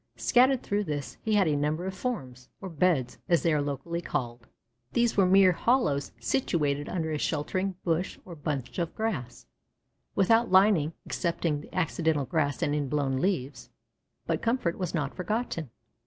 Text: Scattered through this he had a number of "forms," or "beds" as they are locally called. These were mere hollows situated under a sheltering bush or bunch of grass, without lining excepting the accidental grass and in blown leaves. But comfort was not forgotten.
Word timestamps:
Scattered 0.15 0.63
through 0.63 0.85
this 0.85 1.17
he 1.21 1.35
had 1.35 1.47
a 1.47 1.55
number 1.55 1.85
of 1.85 1.93
"forms," 1.93 2.49
or 2.59 2.69
"beds" 2.69 3.19
as 3.29 3.43
they 3.43 3.53
are 3.53 3.61
locally 3.61 4.01
called. 4.01 4.47
These 4.93 5.15
were 5.15 5.27
mere 5.27 5.51
hollows 5.51 6.11
situated 6.19 6.89
under 6.89 7.11
a 7.11 7.19
sheltering 7.19 7.75
bush 7.83 8.17
or 8.25 8.35
bunch 8.35 8.79
of 8.79 8.95
grass, 8.95 9.45
without 10.15 10.49
lining 10.51 10.93
excepting 11.05 11.61
the 11.61 11.75
accidental 11.75 12.25
grass 12.25 12.63
and 12.63 12.73
in 12.73 12.89
blown 12.89 13.17
leaves. 13.17 13.69
But 14.25 14.41
comfort 14.41 14.79
was 14.79 14.95
not 14.95 15.13
forgotten. 15.13 15.69